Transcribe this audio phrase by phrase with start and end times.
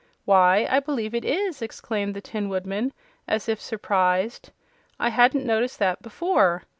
[0.25, 2.91] "Why, I believe it is!" exclaimed the Tin Woodman,
[3.27, 4.51] as if surprised.
[4.99, 6.63] "I hadn't noticed that before.